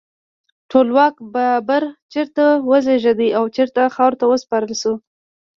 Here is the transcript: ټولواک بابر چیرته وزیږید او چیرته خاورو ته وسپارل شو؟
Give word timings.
ټولواک 0.71 1.15
بابر 1.33 1.83
چیرته 2.11 2.43
وزیږید 2.69 3.19
او 3.37 3.43
چیرته 3.55 3.81
خاورو 3.95 4.19
ته 4.19 4.25
وسپارل 4.27 4.71
شو؟ 4.81 4.93